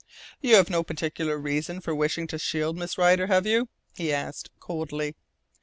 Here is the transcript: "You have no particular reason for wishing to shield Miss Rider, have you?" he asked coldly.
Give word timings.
"You 0.41 0.55
have 0.55 0.67
no 0.71 0.81
particular 0.81 1.37
reason 1.37 1.79
for 1.79 1.93
wishing 1.93 2.25
to 2.29 2.39
shield 2.39 2.75
Miss 2.75 2.97
Rider, 2.97 3.27
have 3.27 3.45
you?" 3.45 3.69
he 3.93 4.11
asked 4.11 4.49
coldly. 4.59 5.15